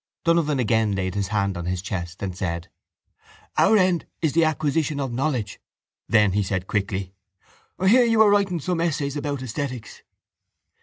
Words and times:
Donovan 0.23 0.57
again 0.57 0.93
laid 0.95 1.13
his 1.13 1.27
hand 1.27 1.55
on 1.55 1.65
his 1.67 1.79
chest 1.79 2.23
and 2.23 2.35
said: 2.35 2.71
—Our 3.55 3.77
end 3.77 4.07
is 4.19 4.33
the 4.33 4.43
acquisition 4.43 4.99
of 4.99 5.11
knowledge. 5.13 5.59
Then 6.09 6.31
he 6.31 6.41
said 6.41 6.65
quickly: 6.65 7.13
—I 7.77 7.87
hear 7.87 8.03
you 8.05 8.23
are 8.23 8.31
writing 8.31 8.59
some 8.59 8.81
essays 8.81 9.15
about 9.15 9.43
esthetics. 9.43 10.01